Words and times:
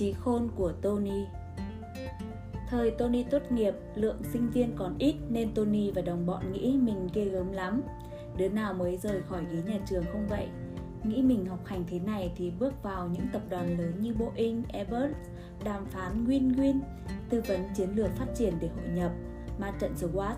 trí 0.00 0.12
khôn 0.12 0.48
của 0.56 0.72
Tony 0.72 1.26
Thời 2.68 2.90
Tony 2.90 3.22
tốt 3.22 3.42
nghiệp, 3.50 3.74
lượng 3.94 4.22
sinh 4.32 4.50
viên 4.50 4.76
còn 4.76 4.98
ít 4.98 5.14
nên 5.28 5.54
Tony 5.54 5.90
và 5.90 6.02
đồng 6.02 6.26
bọn 6.26 6.52
nghĩ 6.52 6.78
mình 6.82 7.08
ghê 7.14 7.24
gớm 7.24 7.52
lắm. 7.52 7.82
Đứa 8.36 8.48
nào 8.48 8.74
mới 8.74 8.96
rời 8.96 9.22
khỏi 9.22 9.44
ghế 9.50 9.62
nhà 9.72 9.78
trường 9.88 10.04
không 10.12 10.26
vậy? 10.28 10.48
Nghĩ 11.04 11.22
mình 11.22 11.46
học 11.46 11.58
hành 11.64 11.84
thế 11.88 11.98
này 11.98 12.32
thì 12.36 12.50
bước 12.50 12.82
vào 12.82 13.08
những 13.08 13.26
tập 13.32 13.42
đoàn 13.48 13.78
lớn 13.78 13.92
như 14.00 14.14
Boeing, 14.14 14.62
Airbus, 14.72 15.16
đàm 15.64 15.86
phán 15.86 16.24
win-win, 16.24 16.80
tư 17.28 17.42
vấn 17.48 17.60
chiến 17.76 17.90
lược 17.94 18.10
phát 18.10 18.26
triển 18.34 18.54
để 18.60 18.68
hội 18.68 18.88
nhập, 18.94 19.12
ma 19.58 19.72
trận 19.80 19.94
SWOT, 19.94 20.34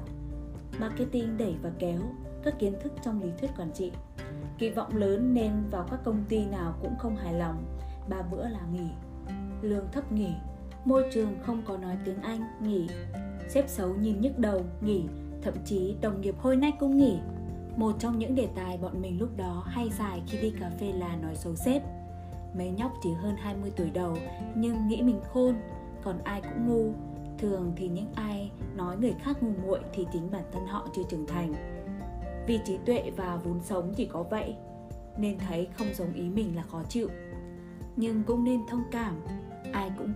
marketing 0.79 1.39
đẩy 1.39 1.55
và 1.63 1.71
kéo, 1.79 2.01
các 2.43 2.59
kiến 2.59 2.75
thức 2.83 2.93
trong 3.05 3.23
lý 3.23 3.31
thuyết 3.41 3.51
quản 3.59 3.73
trị. 3.73 3.93
Kỳ 4.59 4.71
vọng 4.71 4.97
lớn 4.97 5.35
nên 5.35 5.53
vào 5.71 5.87
các 5.91 6.01
công 6.05 6.25
ty 6.29 6.47
nào 6.47 6.75
cũng 6.83 6.95
không 6.99 7.17
hài 7.17 7.35
lòng, 7.35 7.65
ba 8.09 8.23
bữa 8.23 8.49
là 8.49 8.61
nghỉ. 8.73 8.89
Lương 9.63 9.89
thấp 9.93 10.13
nghỉ, 10.13 10.33
môi 10.85 11.05
trường 11.13 11.39
không 11.43 11.63
có 11.67 11.77
nói 11.77 11.97
tiếng 12.05 12.23
Anh, 12.23 12.41
nghỉ. 12.61 12.89
xếp 13.49 13.65
xấu 13.69 13.95
nhìn 13.95 14.21
nhức 14.21 14.39
đầu, 14.39 14.65
nghỉ, 14.81 15.05
thậm 15.43 15.55
chí 15.65 15.97
đồng 16.01 16.21
nghiệp 16.21 16.35
hôi 16.39 16.57
nách 16.57 16.75
cũng 16.79 16.97
nghỉ. 16.97 17.19
Một 17.77 17.93
trong 17.99 18.19
những 18.19 18.35
đề 18.35 18.49
tài 18.55 18.79
bọn 18.79 19.03
mình 19.03 19.21
lúc 19.21 19.37
đó 19.37 19.65
hay 19.67 19.91
dài 19.99 20.23
khi 20.27 20.39
đi 20.39 20.53
cà 20.61 20.71
phê 20.81 20.93
là 20.93 21.17
nói 21.17 21.37
xấu 21.37 21.55
sếp. 21.55 21.83
Mấy 22.57 22.71
nhóc 22.71 22.93
chỉ 23.03 23.13
hơn 23.13 23.37
20 23.37 23.73
tuổi 23.77 23.91
đầu 23.91 24.17
nhưng 24.55 24.89
nghĩ 24.89 25.03
mình 25.03 25.21
khôn, 25.33 25.55
còn 26.05 26.19
ai 26.25 26.43
cũng 26.43 26.69
ngu. 26.69 26.93
Thường 27.39 27.73
thì 27.77 27.89
những 27.89 28.13
ai 28.15 28.51
nói 28.77 28.97
người 28.97 29.15
khác 29.23 29.43
ngu 29.43 29.53
muội 29.67 29.81
thì 29.93 30.07
chính 30.13 30.31
bản 30.31 30.45
thân 30.53 30.67
họ 30.67 30.89
chưa 30.97 31.03
trưởng 31.11 31.27
thành. 31.27 31.55
Vì 32.47 32.61
trí 32.65 32.79
tuệ 32.87 33.11
và 33.17 33.37
vốn 33.45 33.61
sống 33.63 33.93
chỉ 33.97 34.07
có 34.07 34.23
vậy, 34.23 34.55
nên 35.19 35.39
thấy 35.39 35.69
không 35.79 35.87
giống 35.95 36.13
ý 36.13 36.31
mình 36.31 36.57
là 36.57 36.63
khó 36.63 36.83
chịu. 36.89 37.09
Nhưng 37.97 38.23
cũng 38.23 38.45
nên 38.45 38.61
thông 38.69 38.83
cảm, 38.91 39.15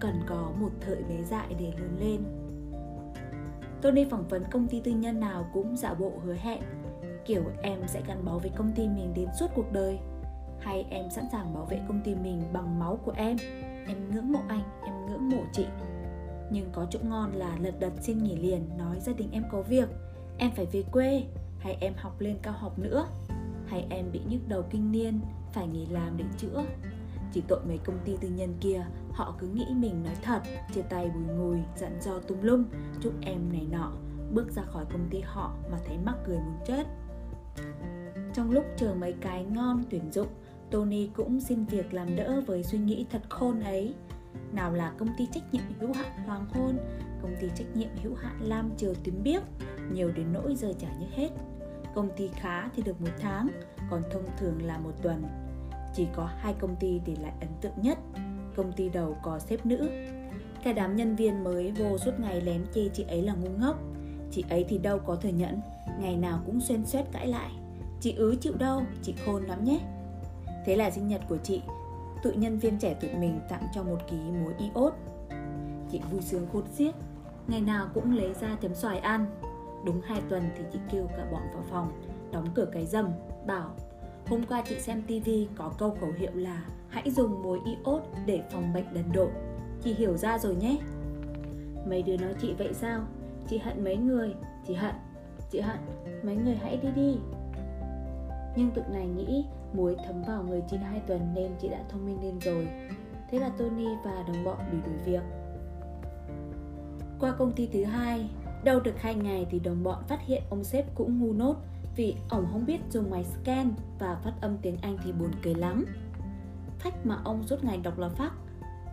không 0.00 0.12
cần 0.12 0.22
có 0.27 0.52
một 0.61 0.70
thời 0.80 1.02
bé 1.02 1.22
dại 1.22 1.47
để 1.58 1.72
lớn 1.78 1.97
lên. 2.00 2.20
Tony 3.83 4.05
phỏng 4.05 4.28
vấn 4.28 4.42
công 4.50 4.69
ty 4.69 4.80
tư 4.80 4.91
nhân 4.91 5.20
nào 5.20 5.47
cũng 5.53 5.77
giả 5.77 5.94
bộ 5.94 6.12
hứa 6.25 6.34
hẹn, 6.34 6.62
kiểu 7.27 7.42
em 7.62 7.78
sẽ 7.86 8.03
gắn 8.06 8.25
bó 8.25 8.38
với 8.38 8.50
công 8.56 8.72
ty 8.72 8.88
mình 8.88 9.14
đến 9.14 9.28
suốt 9.41 9.47
cuộc 9.55 9.72
đời, 9.72 9.98
hay 10.61 10.86
em 10.91 11.11
sẵn 11.11 11.25
sàng 11.33 11.55
bảo 11.55 11.64
vệ 11.64 11.80
công 11.88 12.00
ty 12.05 12.14
mình 12.14 12.42
bằng 12.53 12.78
máu 12.78 12.98
của 13.05 13.12
em. 13.16 13.36
Em 13.88 14.11
ngưỡng 14.11 14.33
mộ 14.33 14.41
anh, 14.48 14.62
em 14.84 15.06
ngưỡng 15.06 15.28
mộ 15.28 15.42
chị. 15.53 15.66
Nhưng 16.50 16.70
có 16.72 16.86
chỗ 16.91 16.98
ngon 17.03 17.33
là 17.33 17.56
lật 17.60 17.81
đật 17.81 17.92
xin 18.00 18.19
nghỉ 18.19 18.36
liền, 18.36 18.69
nói 18.78 19.00
gia 19.00 19.12
đình 19.12 19.28
em 19.33 19.42
có 19.53 19.62
việc, 19.62 19.88
em 20.38 20.50
phải 20.50 20.66
về 20.66 20.83
quê, 20.92 21.25
hay 21.58 21.77
em 21.81 21.92
học 21.97 22.20
lên 22.20 22.38
cao 22.42 22.55
học 22.58 22.78
nữa, 22.78 23.06
hay 23.66 23.86
em 23.91 24.12
bị 24.12 24.20
nhức 24.28 24.48
đầu 24.48 24.62
kinh 24.70 24.92
niên, 24.92 25.20
phải 25.53 25.66
nghỉ 25.66 25.86
làm 25.86 26.16
để 26.16 26.25
chữa 26.38 26.64
chỉ 27.36 27.42
tội 27.48 27.60
mấy 27.68 27.78
công 27.78 27.98
ty 28.04 28.16
tư 28.20 28.28
nhân 28.28 28.54
kia 28.60 28.86
họ 29.12 29.34
cứ 29.38 29.46
nghĩ 29.46 29.66
mình 29.74 30.04
nói 30.04 30.14
thật 30.22 30.42
chia 30.74 30.82
tay 30.82 31.10
bùi 31.14 31.36
ngùi 31.36 31.58
dặn 31.76 31.98
dò 32.00 32.18
tung 32.18 32.42
lum 32.42 32.64
chúc 33.00 33.12
em 33.20 33.52
này 33.52 33.66
nọ 33.70 33.92
bước 34.32 34.50
ra 34.50 34.62
khỏi 34.62 34.84
công 34.92 35.08
ty 35.10 35.20
họ 35.20 35.54
mà 35.70 35.78
thấy 35.86 35.98
mắc 36.04 36.14
cười 36.26 36.36
muốn 36.36 36.58
chết 36.66 36.86
trong 38.34 38.50
lúc 38.50 38.64
chờ 38.76 38.94
mấy 38.94 39.12
cái 39.20 39.44
ngon 39.44 39.84
tuyển 39.90 40.12
dụng 40.12 40.28
Tony 40.70 41.06
cũng 41.06 41.40
xin 41.40 41.64
việc 41.64 41.94
làm 41.94 42.16
đỡ 42.16 42.42
với 42.46 42.62
suy 42.62 42.78
nghĩ 42.78 43.06
thật 43.10 43.22
khôn 43.28 43.60
ấy 43.60 43.94
nào 44.52 44.72
là 44.72 44.92
công 44.98 45.08
ty 45.18 45.28
trách 45.32 45.54
nhiệm 45.54 45.64
hữu 45.80 45.92
hạn 45.92 46.12
Hoàng 46.26 46.46
Hôn, 46.48 46.78
công 47.22 47.34
ty 47.40 47.48
trách 47.54 47.76
nhiệm 47.76 47.90
hữu 48.02 48.14
hạn 48.14 48.36
Lam 48.40 48.70
Triều 48.76 48.94
Tím 49.04 49.22
Biếc, 49.22 49.42
nhiều 49.92 50.10
đến 50.16 50.32
nỗi 50.32 50.54
giờ 50.54 50.72
trả 50.78 50.88
như 51.00 51.06
hết. 51.12 51.30
Công 51.94 52.10
ty 52.16 52.28
khá 52.28 52.68
thì 52.76 52.82
được 52.82 53.00
một 53.00 53.10
tháng, 53.20 53.48
còn 53.90 54.02
thông 54.12 54.24
thường 54.38 54.62
là 54.62 54.78
một 54.78 54.92
tuần. 55.02 55.45
Chỉ 55.97 56.06
có 56.16 56.28
hai 56.39 56.55
công 56.58 56.77
ty 56.77 57.00
để 57.06 57.16
lại 57.22 57.33
ấn 57.41 57.48
tượng 57.61 57.72
nhất. 57.83 57.98
Công 58.56 58.72
ty 58.72 58.89
đầu 58.89 59.16
có 59.22 59.39
sếp 59.39 59.66
nữ. 59.66 59.89
Cả 60.64 60.72
đám 60.72 60.97
nhân 60.97 61.16
viên 61.16 61.44
mới 61.44 61.72
vô 61.72 61.98
suốt 61.98 62.12
ngày 62.19 62.41
lén 62.41 62.65
chê 62.75 62.88
chị 62.88 63.04
ấy 63.09 63.22
là 63.22 63.34
ngu 63.34 63.50
ngốc. 63.59 63.76
Chị 64.31 64.44
ấy 64.50 64.65
thì 64.69 64.78
đâu 64.78 64.98
có 64.98 65.16
thừa 65.16 65.28
nhận, 65.28 65.60
ngày 66.00 66.16
nào 66.16 66.41
cũng 66.47 66.60
xuyên 66.60 66.87
suét 66.87 67.04
cãi 67.12 67.26
lại. 67.26 67.50
Chị 68.00 68.15
ứ 68.16 68.37
chịu 68.41 68.53
đâu, 68.59 68.82
chị 69.03 69.15
khôn 69.26 69.44
lắm 69.44 69.65
nhé. 69.65 69.81
Thế 70.66 70.76
là 70.76 70.91
sinh 70.91 71.09
nhật 71.09 71.20
của 71.28 71.37
chị, 71.37 71.62
tụi 72.22 72.37
nhân 72.37 72.59
viên 72.59 72.78
trẻ 72.78 72.94
tụi 72.94 73.10
mình 73.15 73.41
tặng 73.49 73.66
cho 73.75 73.82
một 73.82 73.99
ký 74.10 74.16
muối 74.16 74.54
iốt. 74.59 74.93
Chị 75.91 76.00
vui 76.10 76.22
sướng 76.22 76.47
khôn 76.53 76.65
xiết, 76.72 76.94
ngày 77.49 77.60
nào 77.60 77.87
cũng 77.94 78.16
lấy 78.16 78.34
ra 78.41 78.56
chấm 78.60 78.75
xoài 78.75 78.99
ăn. 78.99 79.26
Đúng 79.84 80.00
hai 80.00 80.20
tuần 80.28 80.43
thì 80.56 80.65
chị 80.72 80.78
kêu 80.93 81.06
cả 81.16 81.26
bọn 81.32 81.43
vào 81.54 81.65
phòng, 81.70 82.03
đóng 82.32 82.47
cửa 82.54 82.66
cái 82.72 82.87
dầm, 82.87 83.09
bảo 83.47 83.70
Hôm 84.28 84.42
qua 84.48 84.62
chị 84.69 84.81
xem 84.81 85.03
TV 85.03 85.31
có 85.56 85.72
câu 85.78 85.97
khẩu 86.00 86.12
hiệu 86.19 86.31
là 86.34 86.64
Hãy 86.88 87.10
dùng 87.10 87.42
muối 87.42 87.59
iốt 87.64 88.03
để 88.26 88.42
phòng 88.50 88.72
bệnh 88.72 88.94
đần 88.94 89.04
độn. 89.12 89.31
Chị 89.82 89.94
hiểu 89.94 90.16
ra 90.16 90.38
rồi 90.38 90.54
nhé. 90.54 90.76
Mấy 91.88 92.03
đứa 92.03 92.16
nói 92.16 92.34
chị 92.41 92.54
vậy 92.59 92.75
sao? 92.75 93.00
Chị 93.48 93.59
hận 93.59 93.84
mấy 93.84 93.97
người? 93.97 94.34
Chị 94.66 94.75
hận. 94.75 94.94
Chị 95.50 95.60
hận. 95.60 95.76
Mấy 96.22 96.37
người 96.37 96.56
hãy 96.56 96.76
đi 96.76 96.88
đi. 96.97 97.16
Nhưng 98.56 98.70
tụi 98.75 98.84
này 98.92 99.06
nghĩ 99.06 99.44
muối 99.72 99.97
thấm 100.06 100.22
vào 100.22 100.43
người 100.43 100.62
chị 100.70 100.76
hai 100.76 101.00
tuần 101.06 101.20
nên 101.34 101.53
chị 101.60 101.69
đã 101.69 101.78
thông 101.88 102.06
minh 102.06 102.22
lên 102.22 102.38
rồi. 102.41 102.69
Thế 103.31 103.38
là 103.38 103.48
Tony 103.48 103.88
và 104.04 104.25
đồng 104.28 104.44
bọn 104.44 104.58
bị 104.72 104.78
đuổi 104.87 104.97
việc. 105.04 105.22
Qua 107.20 107.34
công 107.38 107.53
ty 107.53 107.69
thứ 107.72 107.84
hai 107.84 108.28
Đâu 108.66 108.81
được 108.81 108.98
hai 108.98 109.14
ngày 109.14 109.47
thì 109.50 109.58
đồng 109.58 109.82
bọn 109.82 110.04
phát 110.08 110.26
hiện 110.26 110.43
ông 110.50 110.64
sếp 110.64 110.94
cũng 110.94 111.19
ngu 111.19 111.32
nốt 111.32 111.56
vì 111.96 112.16
ổng 112.28 112.46
không 112.52 112.66
biết 112.66 112.80
dùng 112.90 113.10
máy 113.10 113.24
scan 113.24 113.72
và 113.98 114.16
phát 114.24 114.32
âm 114.40 114.58
tiếng 114.58 114.76
Anh 114.82 114.98
thì 115.04 115.12
buồn 115.12 115.30
cười 115.42 115.54
lắm. 115.54 115.84
Phách 116.78 117.06
mà 117.06 117.18
ông 117.24 117.42
suốt 117.42 117.64
ngày 117.64 117.80
đọc 117.82 117.98
là 117.98 118.08
phát, 118.08 118.32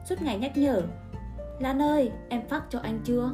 suốt 0.09 0.21
ngày 0.21 0.37
nhắc 0.37 0.57
nhở. 0.57 0.81
Lan 1.59 1.81
ơi, 1.81 2.11
em 2.29 2.47
phát 2.47 2.63
cho 2.69 2.79
anh 2.79 2.99
chưa? 3.03 3.33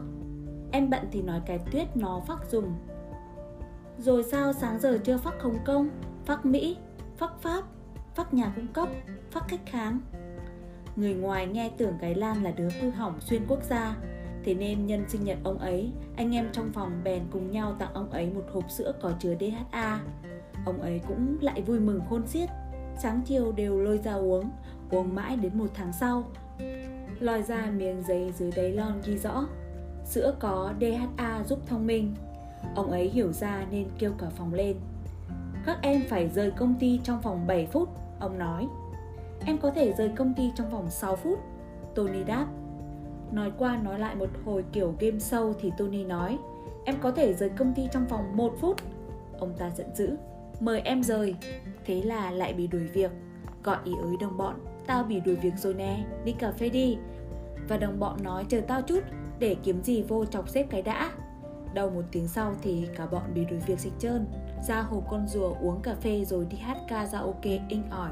Em 0.72 0.90
bận 0.90 1.08
thì 1.12 1.22
nói 1.22 1.42
cái 1.46 1.60
tuyết 1.72 1.98
nó 1.98 2.22
phát 2.28 2.40
dùng. 2.52 2.74
Rồi 3.98 4.24
sao 4.24 4.54
sáng 4.54 4.80
giờ 4.80 4.98
chưa 5.04 5.18
phát 5.18 5.42
Hồng 5.42 5.58
Kông, 5.66 5.90
phát 6.26 6.46
Mỹ, 6.46 6.78
phát 7.18 7.42
Pháp, 7.42 7.64
phát 8.16 8.34
nhà 8.34 8.54
cung 8.56 8.68
cấp, 8.68 8.90
phát 9.32 9.48
khách 9.48 9.70
hàng? 9.70 10.00
Người 10.96 11.14
ngoài 11.14 11.48
nghe 11.48 11.72
tưởng 11.78 11.94
cái 12.02 12.16
Lan 12.16 12.44
là 12.44 12.52
đứa 12.52 12.70
hư 12.82 12.90
hỏng 12.90 13.22
xuyên 13.22 13.42
quốc 13.48 13.64
gia, 13.64 13.96
Thế 14.44 14.54
nên 14.54 14.86
nhân 14.86 15.06
sinh 15.08 15.24
nhật 15.24 15.38
ông 15.44 15.58
ấy, 15.58 15.92
anh 16.16 16.36
em 16.36 16.50
trong 16.52 16.72
phòng 16.74 17.02
bèn 17.04 17.24
cùng 17.32 17.52
nhau 17.52 17.76
tặng 17.80 17.94
ông 17.94 18.10
ấy 18.10 18.30
một 18.30 18.44
hộp 18.54 18.72
sữa 18.72 18.94
có 19.02 19.12
chứa 19.20 19.36
DHA. 19.40 20.00
Ông 20.66 20.82
ấy 20.82 21.02
cũng 21.08 21.38
lại 21.42 21.62
vui 21.62 21.80
mừng 21.80 22.02
khôn 22.10 22.28
xiết, 22.28 22.50
sáng 23.02 23.22
chiều 23.26 23.52
đều 23.52 23.82
lôi 23.82 23.98
ra 23.98 24.14
uống, 24.14 24.50
uống 24.92 25.16
mãi 25.16 25.36
đến 25.36 25.58
một 25.58 25.68
tháng 25.74 25.94
sau. 25.94 26.24
Lòi 27.20 27.44
ra 27.44 27.72
miếng 27.78 28.04
giấy 28.08 28.34
dưới 28.38 28.52
đáy 28.56 28.72
lon 28.72 29.02
ghi 29.06 29.18
rõ, 29.18 29.48
sữa 30.06 30.36
có 30.40 30.74
DHA 30.82 31.44
giúp 31.44 31.60
thông 31.68 31.88
minh. 31.88 32.16
Ông 32.76 32.92
ấy 32.92 33.10
hiểu 33.10 33.32
ra 33.32 33.66
nên 33.72 33.88
kêu 34.00 34.12
cả 34.18 34.28
phòng 34.30 34.54
lên. 34.54 34.76
Các 35.66 35.78
em 35.82 36.02
phải 36.10 36.30
rời 36.30 36.52
công 36.52 36.76
ty 36.80 37.00
trong 37.04 37.22
vòng 37.22 37.48
7 37.48 37.66
phút, 37.66 37.90
ông 38.20 38.38
nói. 38.40 38.68
Em 39.46 39.58
có 39.58 39.72
thể 39.72 39.94
rời 39.98 40.10
công 40.10 40.34
ty 40.34 40.52
trong 40.56 40.70
vòng 40.70 40.90
6 40.90 41.16
phút, 41.16 41.40
Tony 41.96 42.24
đáp. 42.24 42.48
Nói 43.32 43.52
qua 43.58 43.78
nói 43.84 44.00
lại 44.00 44.16
một 44.16 44.30
hồi 44.46 44.66
kiểu 44.72 44.94
game 45.00 45.20
sâu 45.20 45.54
thì 45.62 45.72
Tony 45.78 46.04
nói, 46.04 46.38
Em 46.86 46.96
có 47.02 47.12
thể 47.12 47.34
rời 47.34 47.50
công 47.50 47.74
ty 47.74 47.88
trong 47.92 48.08
vòng 48.08 48.38
1 48.38 48.54
phút. 48.60 48.82
Ông 49.40 49.54
ta 49.58 49.72
giận 49.78 49.88
dữ, 49.96 50.18
Mời 50.60 50.82
em 50.82 51.04
rời. 51.04 51.36
Thế 51.86 52.02
là 52.02 52.32
lại 52.32 52.54
bị 52.54 52.68
đuổi 52.68 52.88
việc. 52.94 53.12
Gọi 53.64 53.78
ý 53.84 53.92
ới 54.04 54.16
đồng 54.22 54.38
bọn, 54.38 54.56
Tao 54.88 55.04
bị 55.04 55.20
đuổi 55.20 55.36
việc 55.36 55.54
rồi 55.58 55.74
nè, 55.74 56.06
Đi 56.26 56.32
cà 56.32 56.52
phê 56.52 56.70
đi. 56.70 56.98
Và 57.68 57.78
đồng 57.78 58.00
bọn 58.00 58.24
nói, 58.24 58.46
chờ 58.50 58.62
tao 58.68 58.82
chút, 58.82 59.04
Để 59.40 59.56
kiếm 59.64 59.84
gì 59.84 60.02
vô 60.02 60.26
chọc 60.26 60.50
xếp 60.50 60.68
cái 60.70 60.82
đã. 60.82 61.12
Đầu 61.74 61.90
một 61.90 62.04
tiếng 62.12 62.28
sau 62.28 62.54
thì 62.62 62.88
cả 62.96 63.06
bọn 63.06 63.24
bị 63.34 63.46
đuổi 63.46 63.60
việc 63.68 63.80
sạch 63.80 63.94
trơn, 64.00 64.26
Ra 64.68 64.82
hồ 64.82 65.04
con 65.10 65.28
rùa 65.28 65.56
uống 65.62 65.82
cà 65.82 65.96
phê 65.96 66.26
rồi 66.26 66.48
đi 66.50 66.58
hát 66.58 66.78
ca 66.88 67.06
karaoke 67.06 67.60
inh 67.70 67.84
ỏi. 67.90 68.12